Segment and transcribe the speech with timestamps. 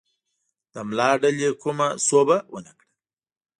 [0.73, 2.89] د ملا ډلې کومه سوبه ونه کړه.